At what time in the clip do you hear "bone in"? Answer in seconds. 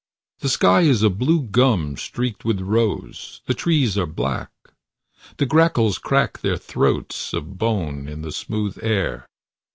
7.59-8.23